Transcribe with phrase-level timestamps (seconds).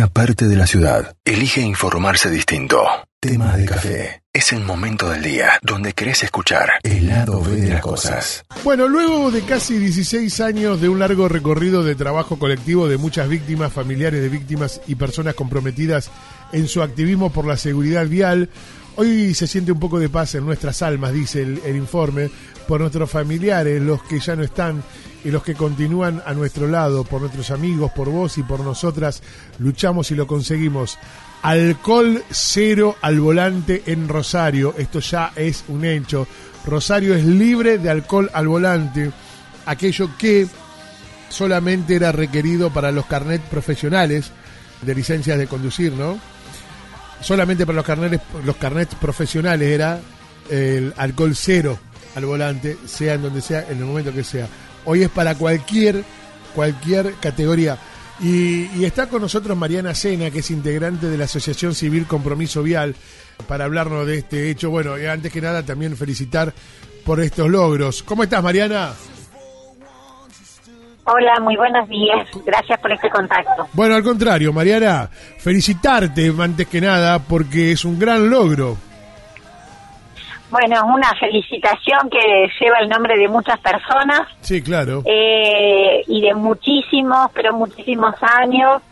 [0.00, 2.82] una parte de la ciudad elige informarse distinto.
[3.20, 4.22] Tema de café.
[4.32, 8.42] Es el momento del día donde querés escuchar el lado B de las cosas.
[8.64, 13.28] Bueno, luego de casi 16 años de un largo recorrido de trabajo colectivo de muchas
[13.28, 16.10] víctimas, familiares de víctimas y personas comprometidas
[16.52, 18.48] en su activismo por la seguridad vial,
[18.96, 22.30] hoy se siente un poco de paz en nuestras almas, dice el, el informe,
[22.66, 24.82] por nuestros familiares, los que ya no están
[25.24, 29.22] y los que continúan a nuestro lado, por nuestros amigos, por vos y por nosotras,
[29.58, 30.98] luchamos y lo conseguimos.
[31.42, 36.26] Alcohol cero al volante en Rosario, esto ya es un hecho.
[36.66, 39.10] Rosario es libre de alcohol al volante,
[39.66, 40.46] aquello que
[41.28, 44.30] solamente era requerido para los carnet profesionales
[44.82, 46.18] de licencias de conducir, ¿no?
[47.22, 50.00] Solamente para los carnets, los carnets profesionales era
[50.48, 51.78] el alcohol cero
[52.14, 54.48] al volante, sea en donde sea, en el momento que sea.
[54.84, 56.04] Hoy es para cualquier,
[56.54, 57.78] cualquier categoría.
[58.20, 62.62] Y, y, está con nosotros Mariana Sena, que es integrante de la Asociación Civil Compromiso
[62.62, 62.94] Vial,
[63.48, 64.70] para hablarnos de este hecho.
[64.70, 66.52] Bueno, y antes que nada también felicitar
[67.04, 68.02] por estos logros.
[68.02, 68.92] ¿Cómo estás, Mariana?
[71.04, 72.28] Hola, muy buenos días.
[72.44, 73.68] Gracias por este contacto.
[73.72, 75.08] Bueno, al contrario, Mariana,
[75.38, 78.76] felicitarte antes que nada porque es un gran logro.
[80.50, 84.22] Bueno, es una felicitación que lleva el nombre de muchas personas.
[84.40, 85.02] Sí, claro.
[85.04, 88.82] Eh, y de muchísimos, pero muchísimos años.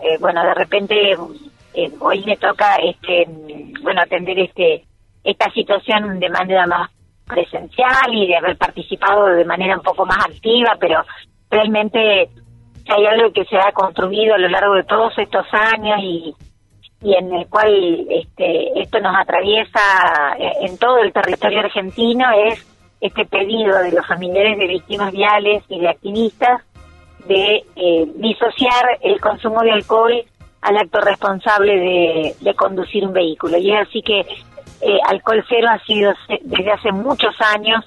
[0.00, 0.94] Eh, bueno, de repente
[1.74, 3.26] eh, hoy me toca, este,
[3.82, 4.84] bueno, atender este
[5.24, 6.90] esta situación de manera más
[7.26, 11.02] presencial y de haber participado de manera un poco más activa, pero
[11.50, 12.28] realmente
[12.86, 16.34] hay algo que se ha construido a lo largo de todos estos años y,
[17.04, 19.78] y en el cual este, esto nos atraviesa
[20.38, 22.66] en todo el territorio argentino es
[23.00, 26.62] este pedido de los familiares de víctimas viales y de activistas
[27.26, 30.24] de eh, disociar el consumo de alcohol
[30.62, 33.58] al acto responsable de, de, conducir un vehículo.
[33.58, 37.84] Y es así que eh, Alcohol Cero ha sido desde hace muchos años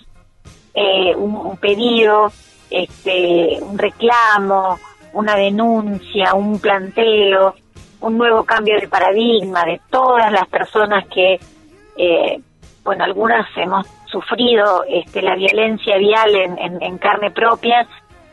[0.75, 2.31] eh, un, un pedido,
[2.69, 4.77] este, un reclamo,
[5.13, 7.55] una denuncia, un planteo,
[8.01, 11.39] un nuevo cambio de paradigma de todas las personas que,
[11.97, 12.41] eh,
[12.83, 17.87] bueno, algunas hemos sufrido este, la violencia vial en, en, carne propia,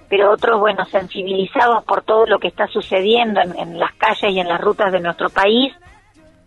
[0.09, 4.41] pero otros, bueno, sensibilizados por todo lo que está sucediendo en, en las calles y
[4.41, 5.73] en las rutas de nuestro país,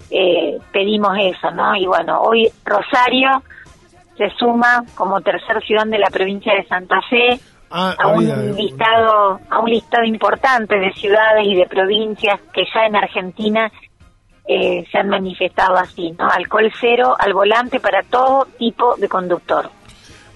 [0.09, 1.75] eh, pedimos eso, ¿no?
[1.75, 3.43] Y bueno, hoy Rosario
[4.17, 7.39] se suma como tercer ciudad de la provincia de Santa Fe
[7.69, 12.85] Ah, a un listado a un listado importante de ciudades y de provincias que ya
[12.85, 13.69] en Argentina
[14.47, 16.29] eh, se han manifestado así, ¿no?
[16.29, 19.69] Alcohol cero al volante para todo tipo de conductor.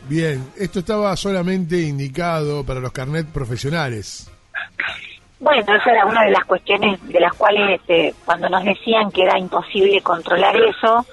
[0.09, 4.29] Bien, esto estaba solamente indicado para los carnet profesionales.
[5.39, 9.23] Bueno, esa era una de las cuestiones de las cuales este, cuando nos decían que
[9.23, 11.05] era imposible controlar eso,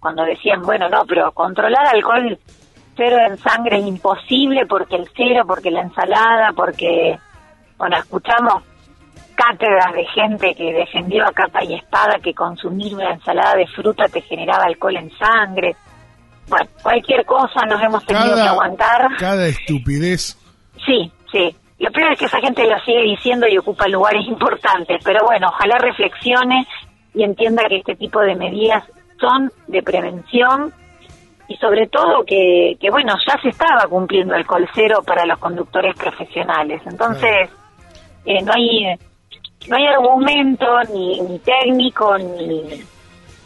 [0.00, 2.38] cuando decían, bueno, no, pero controlar alcohol
[2.96, 7.18] cero en sangre es imposible porque el cero, porque la ensalada, porque,
[7.76, 8.62] bueno, escuchamos
[9.34, 14.08] cátedras de gente que defendió a capa y espada que consumir una ensalada de fruta
[14.08, 15.76] te generaba alcohol en sangre.
[16.48, 19.08] Bueno, cualquier cosa nos hemos tenido que aguantar.
[19.18, 20.38] cada estupidez.
[20.84, 21.54] Sí, sí.
[21.78, 25.48] Lo peor es que esa gente lo sigue diciendo y ocupa lugares importantes, pero bueno,
[25.48, 26.66] ojalá reflexione
[27.14, 28.82] y entienda que este tipo de medidas
[29.20, 30.72] son de prevención
[31.48, 35.94] y sobre todo que, que bueno, ya se estaba cumpliendo el cero para los conductores
[35.96, 36.82] profesionales.
[36.86, 37.50] Entonces,
[38.24, 38.96] eh, no hay
[39.68, 42.84] no hay argumento ni, ni técnico ni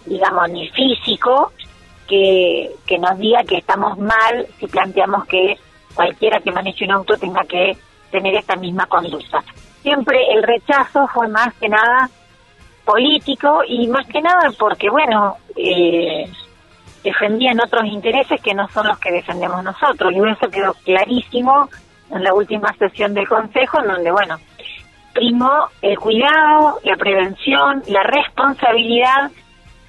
[0.07, 1.53] digamos ni físico
[2.09, 5.57] que, que nos diga que estamos mal si planteamos que
[5.95, 7.77] cualquiera que maneje un auto tenga que
[8.11, 9.43] tener esta misma conducta.
[9.83, 12.11] Siempre el rechazo fue más que nada
[12.85, 16.31] político y más que nada porque, bueno, eh,
[17.03, 20.13] defendían otros intereses que no son los que defendemos nosotros.
[20.13, 21.69] Y eso quedó clarísimo
[22.11, 24.37] en la última sesión del Consejo, en donde, bueno,
[25.13, 29.31] primó el cuidado, la prevención, la responsabilidad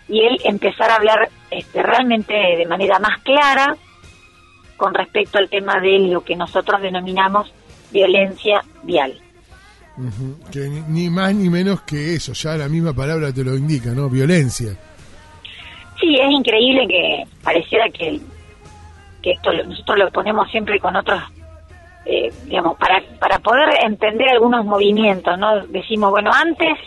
[0.07, 3.75] y él empezar a hablar este, realmente de manera más clara
[4.77, 7.53] con respecto al tema de lo que nosotros denominamos
[7.91, 9.19] violencia vial.
[10.51, 13.91] Que ni, ni más ni menos que eso, ya la misma palabra te lo indica,
[13.91, 14.09] ¿no?
[14.09, 14.75] Violencia.
[16.01, 18.19] Sí, es increíble que pareciera que,
[19.21, 21.21] que esto nosotros lo ponemos siempre con otros,
[22.05, 25.65] eh, digamos, para, para poder entender algunos movimientos, ¿no?
[25.67, 26.77] Decimos, bueno, antes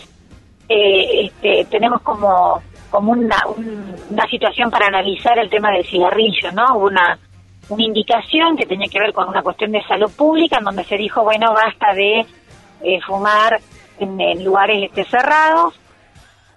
[0.68, 6.50] eh, este, tenemos como, como una, un- una situación para analizar el tema del cigarrillo,
[6.52, 6.76] ¿no?
[6.78, 7.16] Una,
[7.68, 10.96] una indicación que tenía que ver con una cuestión de salud pública en donde se
[10.96, 12.26] dijo, bueno, basta de
[12.82, 13.60] eh, fumar
[14.00, 15.78] en, en lugares este, cerrados,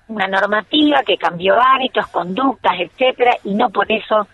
[0.10, 4.28] una normativa que cambió hábitos, conductas, etcétera, y no por eso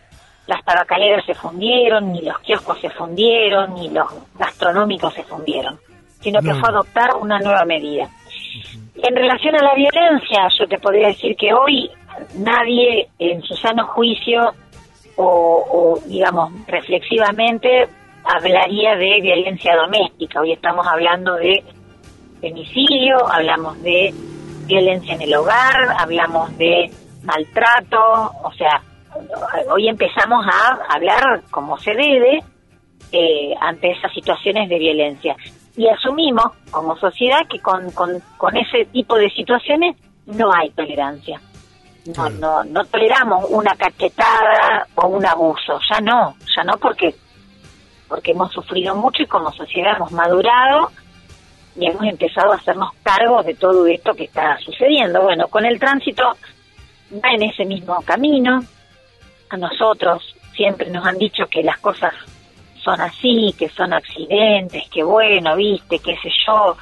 [0.47, 5.79] las tabacaleras se fundieron, ni los kioscos se fundieron, ni los gastronómicos se fundieron,
[6.19, 8.09] sino que fue adoptar una nueva medida.
[8.95, 11.89] En relación a la violencia, yo te podría decir que hoy
[12.35, 14.53] nadie en su sano juicio
[15.15, 17.87] o, o, digamos, reflexivamente
[18.23, 20.41] hablaría de violencia doméstica.
[20.41, 21.63] Hoy estamos hablando de
[22.41, 24.13] femicidio, hablamos de
[24.65, 26.91] violencia en el hogar, hablamos de
[27.23, 28.81] maltrato, o sea,
[29.71, 32.43] hoy empezamos a hablar como se debe
[33.11, 35.35] eh, ante esas situaciones de violencia.
[35.75, 39.95] Y asumimos como sociedad que con, con, con ese tipo de situaciones
[40.25, 41.39] no hay tolerancia.
[42.15, 47.15] No, no, no toleramos una cachetada o un abuso, ya no, ya no porque
[48.09, 50.91] porque hemos sufrido mucho y como sociedad hemos madurado
[51.75, 55.21] y hemos empezado a hacernos cargo de todo esto que está sucediendo.
[55.21, 56.23] Bueno, con el tránsito
[57.13, 58.63] va en ese mismo camino.
[59.49, 62.13] A nosotros siempre nos han dicho que las cosas
[62.83, 66.75] son así, que son accidentes, que bueno, viste, qué sé yo,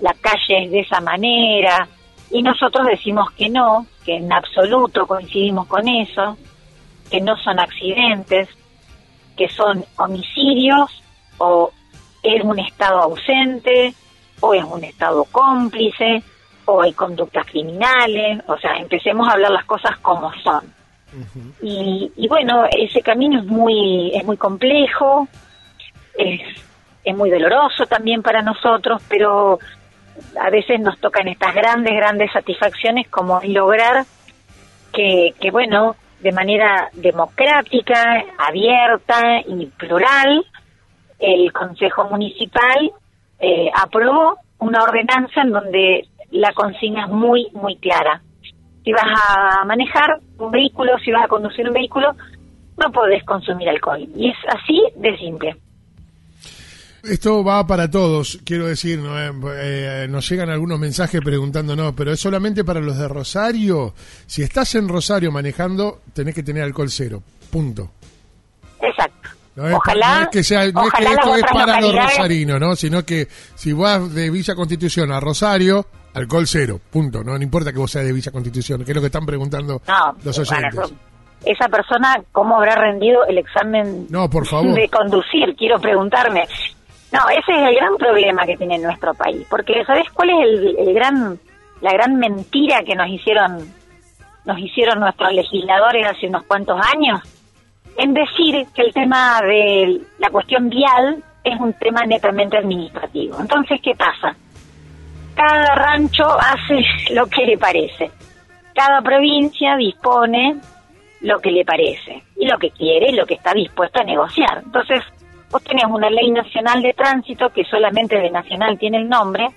[0.00, 1.88] la calle es de esa manera.
[2.30, 6.36] Y nosotros decimos que no, que en absoluto coincidimos con eso,
[7.10, 8.48] que no son accidentes,
[9.36, 11.02] que son homicidios
[11.38, 11.70] o
[12.22, 13.94] es un Estado ausente
[14.44, 16.22] o es un Estado cómplice
[16.66, 20.64] o hay conductas criminales, o sea, empecemos a hablar las cosas como son.
[21.62, 25.28] Y, y bueno, ese camino es muy es muy complejo,
[26.18, 26.40] es,
[27.04, 29.58] es muy doloroso también para nosotros, pero
[30.40, 34.04] a veces nos tocan estas grandes, grandes satisfacciones como lograr
[34.92, 40.44] que, que bueno, de manera democrática, abierta y plural,
[41.18, 42.92] el Consejo Municipal
[43.44, 48.22] eh, aprobó una ordenanza en donde la consigna es muy, muy clara.
[48.84, 52.14] Si vas a manejar un vehículo, si vas a conducir un vehículo,
[52.76, 54.06] no podés consumir alcohol.
[54.16, 55.56] Y es así de simple.
[57.02, 59.18] Esto va para todos, quiero decir, ¿no?
[59.18, 63.92] Eh, eh, nos llegan algunos mensajes preguntándonos, pero es solamente para los de Rosario.
[64.26, 67.90] Si estás en Rosario manejando, tenés que tener alcohol cero, punto.
[68.80, 69.23] Exacto.
[69.56, 72.58] No es, ojalá, no es que, sea, no es que esto es para los rosarinos,
[72.60, 72.74] ¿no?
[72.74, 77.22] Sino que si vas de Villa Constitución a Rosario, alcohol cero, punto.
[77.22, 79.80] No, no importa que vos seas de Villa Constitución, que es lo que están preguntando
[79.86, 80.92] No, los oyentes.
[81.44, 84.74] esa persona, ¿cómo habrá rendido el examen No, por favor.
[84.74, 85.54] de conducir?
[85.56, 86.48] Quiero preguntarme.
[87.12, 89.46] No, ese es el gran problema que tiene nuestro país.
[89.48, 91.38] Porque, ¿sabes cuál es el, el gran,
[91.80, 93.58] la gran mentira que nos hicieron,
[94.44, 97.20] nos hicieron nuestros legisladores hace unos cuantos años?
[97.96, 103.38] En decir que el tema de la cuestión vial es un tema netamente administrativo.
[103.38, 104.34] Entonces, ¿qué pasa?
[105.34, 108.10] Cada rancho hace lo que le parece.
[108.74, 110.56] Cada provincia dispone
[111.20, 114.62] lo que le parece y lo que quiere, lo que está dispuesto a negociar.
[114.64, 115.00] Entonces,
[115.50, 119.48] vos tenés una ley nacional de tránsito que solamente de nacional tiene el nombre,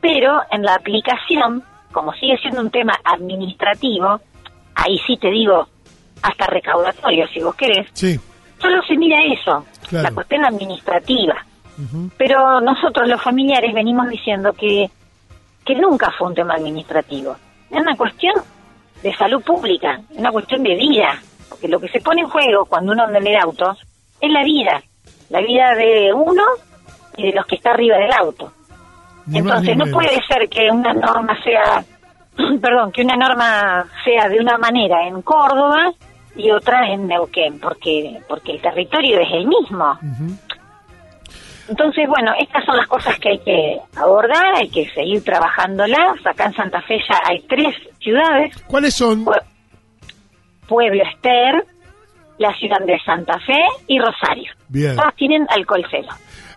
[0.00, 1.62] pero en la aplicación,
[1.92, 4.20] como sigue siendo un tema administrativo,
[4.74, 5.68] ahí sí te digo,
[6.24, 8.18] hasta recaudatorio, si vos querés, Sí,
[8.58, 10.08] solo se mira eso, Claro.
[10.08, 11.34] la cuestión administrativa.
[12.16, 14.88] Pero nosotros los familiares venimos diciendo que,
[15.66, 17.36] que nunca fue un tema administrativo.
[17.70, 18.34] Es una cuestión
[19.02, 21.18] de salud pública, es una cuestión de vida.
[21.48, 23.72] Porque lo que se pone en juego cuando uno anda en el auto
[24.20, 24.82] es la vida.
[25.30, 26.44] La vida de uno
[27.16, 28.52] y de los que está arriba del auto.
[29.26, 31.84] ni Entonces no puede ser que una norma sea,
[32.62, 35.92] perdón, que una norma sea de una manera en Córdoba
[36.36, 39.98] y otra en Neuquén, porque porque el territorio es el mismo.
[41.68, 46.14] Entonces, bueno, estas son las cosas que hay que abordar, hay que seguir trabajándolas.
[46.26, 49.24] Acá en Santa Fe ya hay tres ciudades, ¿Cuáles son?
[49.24, 49.42] Pue-
[50.68, 51.64] Pueblo Ester,
[52.38, 54.52] la ciudad de Santa Fe y Rosario.
[54.68, 54.94] Bien.
[54.96, 56.08] Todas tienen alcohol cero.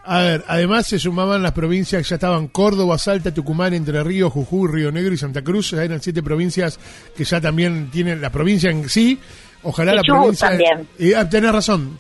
[0.03, 4.31] A ver, además se sumaban las provincias que ya estaban Córdoba, Salta, Tucumán, Entre Ríos,
[4.31, 5.71] Jujuy, Río Negro y Santa Cruz.
[5.71, 6.79] Ya eran siete provincias
[7.15, 9.19] que ya también tienen la provincia en sí.
[9.63, 10.49] Ojalá la provincia.
[10.49, 10.87] también.
[10.97, 11.99] Y ah, tenés razón.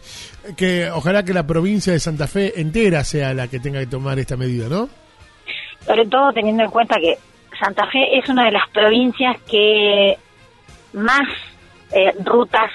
[0.55, 4.17] Que ojalá que la provincia de Santa Fe entera sea la que tenga que tomar
[4.19, 4.89] esta medida, ¿no?
[5.85, 7.17] Sobre todo teniendo en cuenta que
[7.59, 10.17] Santa Fe es una de las provincias que
[10.93, 11.27] más
[11.91, 12.71] eh, rutas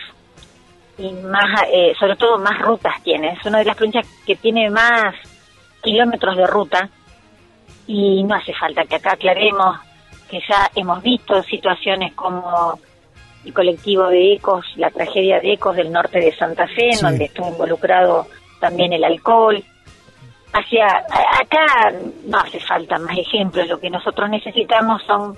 [0.98, 3.32] y más, eh, sobre todo más rutas tiene.
[3.32, 5.14] Es una de las provincias que tiene más
[5.82, 6.88] kilómetros de ruta
[7.86, 9.78] y no hace falta que acá aclaremos
[10.30, 12.78] que ya hemos visto situaciones como
[13.44, 17.02] el colectivo de Ecos, la tragedia de Ecos del norte de Santa Fe, en Sí.
[17.04, 18.26] donde estuvo involucrado
[18.60, 19.62] también el alcohol.
[20.54, 21.92] hacia acá
[22.26, 25.34] no hace falta más ejemplos, lo que nosotros necesitamos son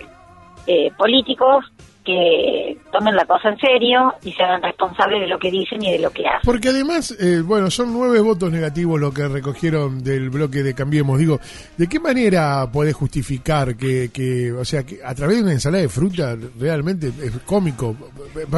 [0.66, 1.64] eh, políticos
[2.04, 5.92] que tomen la cosa en serio y se hagan responsables de lo que dicen y
[5.92, 6.40] de lo que hacen.
[6.44, 11.18] Porque además, eh, bueno, son nueve votos negativos lo que recogieron del bloque de Cambiemos.
[11.18, 11.40] Digo,
[11.76, 15.82] ¿de qué manera podés justificar que, que, o sea, que a través de una ensalada
[15.82, 17.96] de fruta realmente es cómico?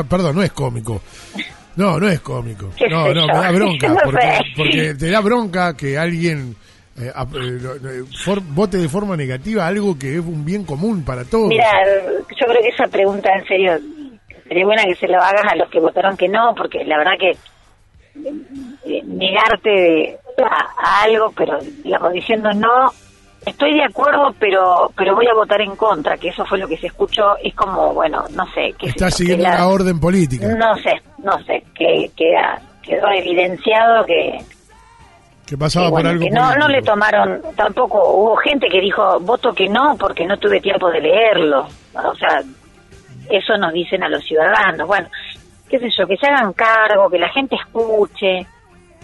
[0.08, 1.00] Perdón, no es cómico.
[1.76, 2.70] No, no es cómico.
[2.90, 3.94] No, no, me da bronca.
[4.02, 6.56] porque, porque te da bronca que alguien
[6.98, 11.48] eh, eh, vote de forma negativa algo que es un bien común para todos.
[11.48, 11.70] Mira,
[12.18, 13.78] yo creo que esa pregunta, en serio,
[14.48, 17.12] sería buena que se lo hagas a los que votaron que no, porque la verdad
[17.18, 17.30] que
[18.86, 22.90] eh, negarte a, algo, pero digamos, diciendo no,
[23.44, 26.78] estoy de acuerdo, pero pero voy a votar en contra, que eso fue lo que
[26.78, 28.72] se escuchó, es como, bueno, no sé.
[28.78, 30.46] que Está siguiendo la, orden política.
[30.48, 34.38] No sé, no sé, que quedó evidenciado que
[35.46, 36.26] que pasaba por algo.
[36.32, 40.60] no, no le tomaron, tampoco hubo gente que dijo voto que no porque no tuve
[40.60, 41.66] tiempo de leerlo.
[41.94, 42.42] O sea,
[43.30, 44.86] eso nos dicen a los ciudadanos.
[44.86, 45.08] Bueno,
[45.68, 48.46] qué sé yo, que se hagan cargo, que la gente escuche,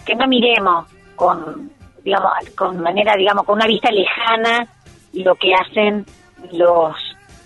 [0.05, 0.85] que no miremos
[1.15, 1.71] con,
[2.03, 4.67] digamos, con manera, digamos, con una vista lejana
[5.13, 6.05] lo que hacen
[6.51, 6.95] los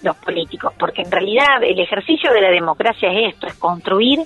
[0.04, 4.20] los políticos, porque en realidad el ejercicio de la democracia es esto, es construir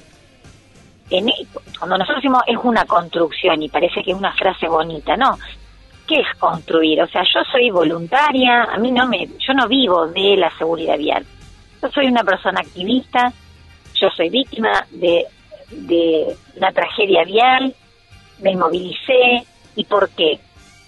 [1.11, 5.37] e, cuando nosotros decimos es una construcción y parece que es una frase bonita, no.
[6.07, 7.01] ¿Qué es construir?
[7.01, 10.97] O sea, yo soy voluntaria, a mí no me, yo no vivo de la seguridad
[10.97, 11.25] vial.
[11.81, 13.31] Yo soy una persona activista,
[13.95, 15.25] yo soy víctima de,
[15.69, 17.73] de una tragedia vial,
[18.39, 20.39] me movilicé, ¿y por qué?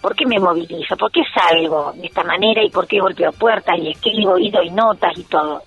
[0.01, 0.97] ¿Por qué me movilizo?
[0.97, 4.69] ¿Por qué salgo de esta manera y por qué golpeo puertas y escribo y doy
[4.69, 5.61] notas y todo?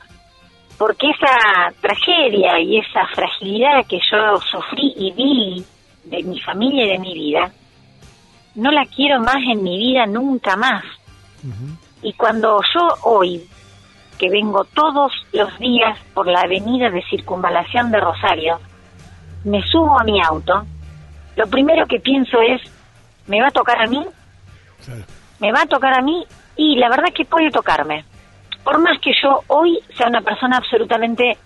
[0.78, 5.64] Porque esa tragedia y esa fragilidad que yo sufrí y vi
[6.04, 7.50] de mi familia y de mi vida,
[8.54, 10.84] no la quiero más en mi vida nunca más.
[12.02, 13.48] Y cuando yo hoy,
[14.18, 18.60] que vengo todos los días por la avenida de circunvalación de Rosario,
[19.44, 20.66] me subo a mi auto,
[21.36, 22.60] lo primero que pienso es,
[23.26, 24.04] ¿me va a tocar a mí?
[25.38, 26.24] ¿Me va a tocar a mí?
[26.56, 28.04] Y la verdad que puede tocarme
[28.66, 31.38] por más que yo hoy sea una persona absolutamente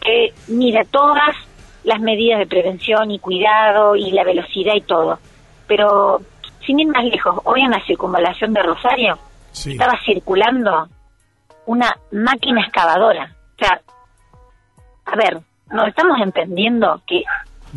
[0.00, 1.34] que mira todas
[1.82, 5.18] las medidas de prevención y cuidado y la velocidad y todo,
[5.66, 6.20] pero
[6.64, 9.18] sin ir más lejos, hoy en la circunvalación de Rosario
[9.52, 10.86] estaba circulando
[11.66, 13.34] una máquina excavadora.
[13.56, 13.80] O sea,
[15.06, 17.24] a ver, nos estamos entendiendo que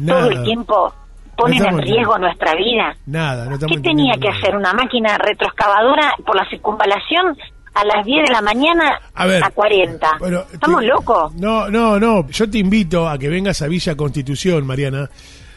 [0.05, 0.93] todo el tiempo
[1.35, 2.95] ponen en riesgo nuestra vida.
[3.07, 7.35] Nada, no ¿Qué tenía que hacer una máquina retroexcavadora por la circunvalación
[7.75, 10.07] a las 10 de la mañana a, 40.
[10.53, 11.35] ¿Estamos locos?
[11.35, 12.27] No, no, no.
[12.29, 15.09] Yo te invito a que vengas a Villa Constitución, Mariana.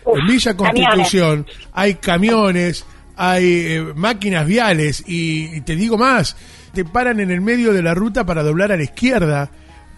[0.05, 2.85] en Villa Constitución hay camiones,
[3.17, 6.37] hay eh, máquinas viales y, te digo más,
[6.75, 9.51] te paran en el medio de la ruta para doblar a la izquierda.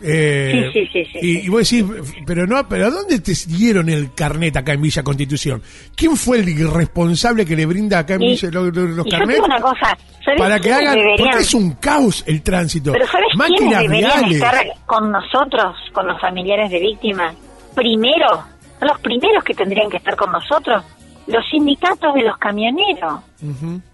[0.03, 1.85] Eh, sí, sí, sí, y, y, vos decís,
[2.27, 5.63] pero no, pero ¿dónde te dieron el carnet acá en Villa Constitución?
[5.95, 9.41] ¿Quién fue el irresponsable que le brinda acá en Villa los, los carnets?
[9.41, 9.99] una cosa,
[10.39, 12.93] para que hagan, porque es un caos el tránsito.
[12.93, 17.35] Pero ¿sabes Máquinas deberían estar con nosotros, con los familiares de víctimas?
[17.75, 18.45] Primero,
[18.81, 20.83] los primeros que tendrían que estar con nosotros,
[21.27, 23.21] los sindicatos de los camioneros.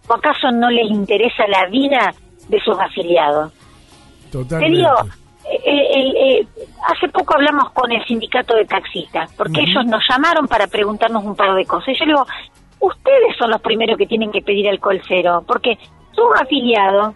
[0.08, 2.14] ¿O acaso no les interesa la vida
[2.48, 3.52] de sus afiliados?
[4.30, 4.70] Totalmente.
[4.70, 4.94] Te digo,
[5.50, 6.46] eh, eh,
[6.88, 11.36] hace poco hablamos con el sindicato de taxistas, porque ellos nos llamaron para preguntarnos un
[11.36, 11.94] par de cosas.
[11.98, 12.26] Yo le digo,
[12.80, 15.78] ustedes son los primeros que tienen que pedir alcohol cero, porque
[16.12, 17.14] sus afiliados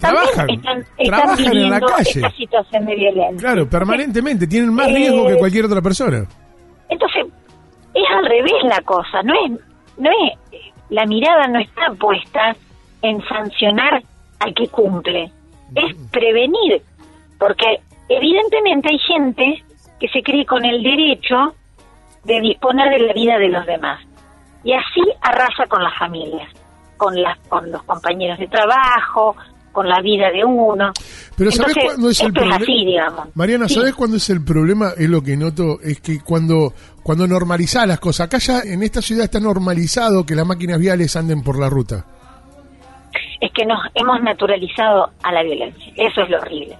[0.00, 2.10] Trabajan, están, trabajan en la calle.
[2.10, 3.38] esta situación de violencia.
[3.38, 6.24] Claro, permanentemente, tienen más riesgo que eh, cualquier otra persona.
[6.88, 7.26] Entonces,
[7.92, 9.60] es al revés la cosa, no es,
[9.98, 12.56] no es, la mirada no está puesta
[13.02, 14.02] en sancionar
[14.40, 15.30] al que cumple,
[15.74, 16.82] es prevenir
[17.38, 19.64] porque evidentemente hay gente
[19.98, 21.54] que se cree con el derecho
[22.24, 24.00] de disponer de la vida de los demás.
[24.64, 26.48] Y así arrasa con las familias,
[26.96, 29.36] con, las, con los compañeros de trabajo,
[29.72, 30.92] con la vida de uno.
[31.36, 32.58] Pero ¿sabes cuándo es el problema?
[32.58, 33.36] digamos.
[33.36, 34.90] Mariana, ¿sabes cuándo es el problema?
[34.96, 39.00] Es lo que noto, es que cuando, cuando normalizás las cosas, acá ya en esta
[39.00, 42.04] ciudad está normalizado que las máquinas viales anden por la ruta.
[43.40, 46.76] Es que nos hemos naturalizado a la violencia, eso es lo horrible.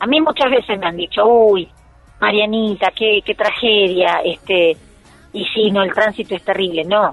[0.00, 1.68] A mí muchas veces me han dicho, uy,
[2.20, 4.76] Marianita, qué, qué tragedia, este,
[5.32, 6.84] y sí, no, el tránsito es terrible.
[6.84, 7.12] No,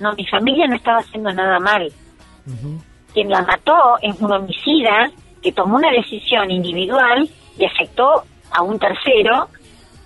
[0.00, 1.90] no, mi familia no estaba haciendo nada mal.
[3.12, 5.10] Quien la mató es un homicida
[5.42, 7.28] que tomó una decisión individual
[7.58, 9.48] y afectó a un tercero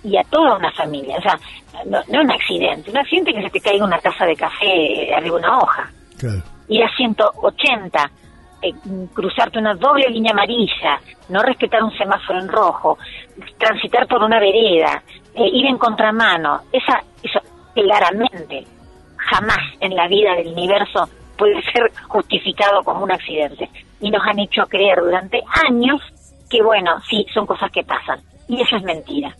[0.03, 1.17] y a toda una familia.
[1.17, 1.37] O sea,
[1.85, 5.37] no, no un accidente, un accidente que se te caiga una taza de café arriba
[5.37, 5.91] de una hoja.
[6.67, 8.11] ir a 180,
[8.61, 8.73] eh,
[9.13, 10.99] cruzarte una doble línea amarilla,
[11.29, 12.97] no respetar un semáforo en rojo,
[13.57, 15.03] transitar por una vereda,
[15.35, 17.39] eh, ir en contramano, esa, eso
[17.73, 18.65] claramente
[19.17, 23.69] jamás en la vida del universo puede ser justificado como un accidente.
[23.99, 26.01] Y nos han hecho creer durante años
[26.49, 28.19] que, bueno, sí, son cosas que pasan.
[28.47, 29.35] Y eso es mentira.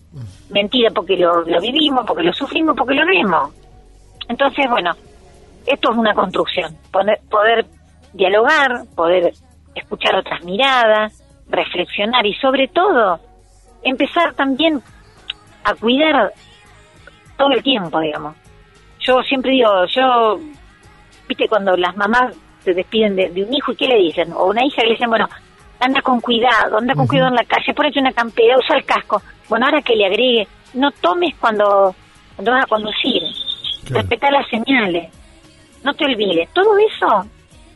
[0.50, 3.51] Mentira porque lo, lo vivimos, porque lo sufrimos, porque lo vemos.
[4.30, 4.92] Entonces, bueno,
[5.66, 6.75] esto es una construcción.
[6.92, 7.66] Poder, poder
[8.13, 9.34] dialogar, poder
[9.75, 13.20] escuchar otras miradas, reflexionar y sobre todo
[13.84, 14.82] empezar también
[15.63, 16.34] a cuidar
[17.38, 18.36] todo el tiempo, digamos.
[19.00, 20.39] Yo siempre digo, yo,
[21.27, 24.32] viste, cuando las mamás se despiden de, un hijo, ¿y qué le dicen?
[24.34, 25.27] O una hija le dicen, bueno,
[25.80, 29.22] anda con cuidado, anda con cuidado en la calle, ponete una campera, usa el casco.
[29.50, 31.96] Bueno, ahora que le agregue, no tomes cuando,
[32.36, 33.24] cuando vas a conducir,
[33.89, 35.12] respeta las señales,
[35.84, 36.50] no te olvides.
[36.53, 37.25] Todo eso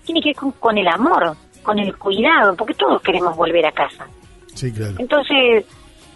[0.05, 3.71] tiene que ver con, con el amor, con el cuidado, porque todos queremos volver a
[3.71, 4.07] casa.
[4.53, 4.95] Sí, claro.
[4.99, 5.65] Entonces,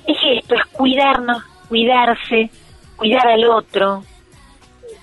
[0.05, 2.49] es esto, es cuidarnos, cuidarse,
[2.95, 4.03] cuidar al otro,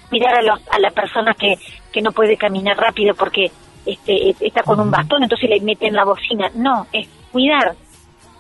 [0.09, 1.57] cuidar a, a la persona que,
[1.93, 3.51] que no puede caminar rápido porque
[3.85, 6.51] este, está con un bastón, entonces le meten la bocina.
[6.55, 7.75] No, es cuidar.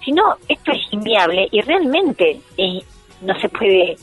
[0.05, 2.81] Si no, esto es inviable y realmente eh,
[3.23, 3.97] no se puede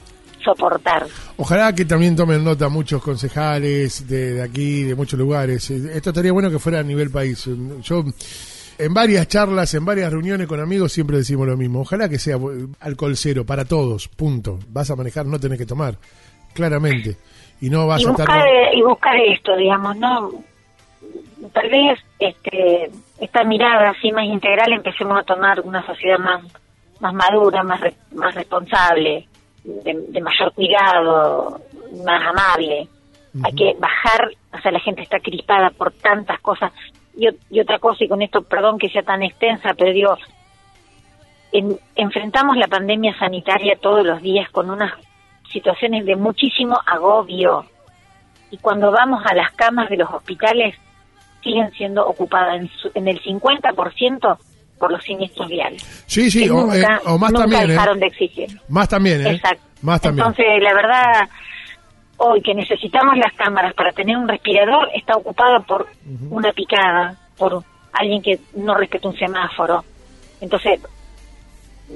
[0.43, 1.05] soportar.
[1.37, 5.69] Ojalá que también tomen nota muchos concejales de, de, aquí, de muchos lugares.
[5.69, 7.49] Esto estaría bueno que fuera a nivel país.
[7.81, 8.03] Yo
[8.77, 11.81] en varias charlas, en varias reuniones con amigos siempre decimos lo mismo.
[11.81, 12.37] Ojalá que sea
[12.79, 14.59] alcohol cero para todos, punto.
[14.69, 15.95] Vas a manejar, no tenés que tomar,
[16.53, 17.17] claramente.
[17.61, 20.31] Y no vas y a buscar, Y buscar esto, digamos, ¿no?
[21.53, 26.43] Tal vez este, esta mirada así más integral empecemos a tomar una sociedad más,
[26.99, 27.81] más madura, más,
[28.13, 29.27] más responsable,
[29.63, 31.61] de, mayor cuidado,
[32.05, 32.87] más amable.
[33.43, 36.71] Hay que bajar, o sea, la gente está crispada por tantas cosas.
[37.15, 40.17] Y, y otra cosa, y con esto, perdón que sea tan extensa, pero digo,
[41.95, 44.93] enfrentamos la pandemia sanitaria todos los días con unas
[45.51, 47.65] situaciones de muchísimo agobio.
[48.51, 50.75] Y cuando vamos a las camas de los hospitales,
[51.43, 54.37] siguen siendo ocupadas en, en el 50%
[54.77, 55.81] por los siniestros viales.
[56.05, 56.85] Sí, sí, o, eh,
[57.19, 57.63] más también.
[57.63, 57.67] ¿eh?
[57.67, 58.47] dejaron de existir.
[58.67, 59.31] Más también, ¿eh?
[59.31, 59.63] Exacto.
[59.81, 60.27] Más también.
[60.27, 61.29] Entonces, la verdad,
[62.17, 65.87] hoy que necesitamos las cámaras para tener un respirador, está ocupada por
[66.29, 69.83] una picada, por alguien que no respeta un semáforo.
[70.41, 70.79] Entonces,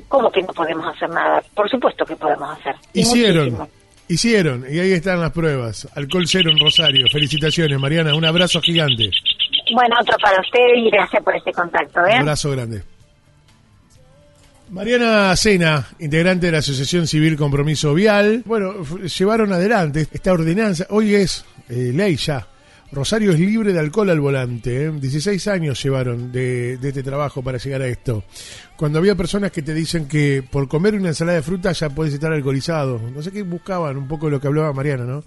[0.07, 1.41] ¿cómo que no podemos hacer nada?
[1.53, 2.75] Por supuesto que podemos hacer.
[2.93, 3.67] Hicieron.
[4.09, 5.85] Hicieron, y ahí están las pruebas.
[5.93, 7.07] Alcohol cero en Rosario.
[7.11, 8.15] Felicitaciones, Mariana.
[8.15, 9.09] Un abrazo gigante.
[9.73, 11.99] Bueno, otro para usted y gracias por este contacto.
[12.05, 12.15] ¿eh?
[12.15, 12.83] Un abrazo grande.
[14.69, 18.43] Mariana Sena, integrante de la Asociación Civil Compromiso Vial.
[18.45, 20.85] Bueno, llevaron adelante esta ordenanza.
[20.89, 22.45] Hoy es eh, ley ya.
[22.91, 24.85] Rosario es libre de alcohol al volante.
[24.85, 24.91] ¿eh?
[24.91, 28.23] 16 años llevaron de, de, este trabajo para llegar a esto.
[28.75, 32.13] Cuando había personas que te dicen que por comer una ensalada de fruta ya puedes
[32.13, 32.99] estar alcoholizado.
[33.13, 35.23] No sé qué buscaban, un poco lo que hablaba Mariana, ¿no?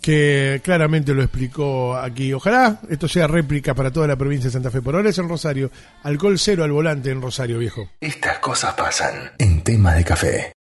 [0.00, 2.32] Que claramente lo explicó aquí.
[2.32, 4.82] Ojalá esto sea réplica para toda la provincia de Santa Fe.
[4.82, 5.70] Por ahora es en Rosario.
[6.02, 7.88] Alcohol cero al volante en Rosario, viejo.
[8.00, 10.52] Estas cosas pasan en tema de café.